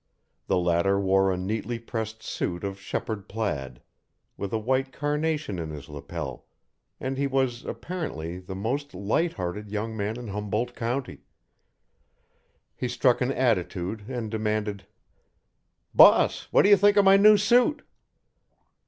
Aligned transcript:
The 0.47 0.57
latter 0.57 0.99
wore 0.99 1.31
a 1.31 1.37
neatly 1.37 1.77
pressed 1.77 2.23
suit 2.23 2.63
of 2.63 2.79
Shepherd 2.79 3.29
plaid, 3.29 3.83
with 4.35 4.51
a 4.51 4.57
white 4.57 4.91
carnation 4.91 5.59
in 5.59 5.69
his 5.69 5.89
lapel, 5.89 6.47
and 6.99 7.19
he 7.19 7.27
was, 7.27 7.63
apparently, 7.65 8.39
the 8.39 8.55
most 8.55 8.95
light 8.95 9.33
hearted 9.33 9.69
young 9.69 9.95
man 9.95 10.17
in 10.17 10.29
Humboldt 10.29 10.73
County. 10.75 11.19
He 12.75 12.87
struck 12.87 13.21
an 13.21 13.31
attitude 13.31 14.09
and 14.09 14.31
demanded: 14.31 14.87
"Boss, 15.93 16.47
what 16.49 16.63
do 16.63 16.69
you 16.69 16.77
think 16.77 16.97
of 16.97 17.05
my 17.05 17.15
new 17.15 17.37
suit?" 17.37 17.83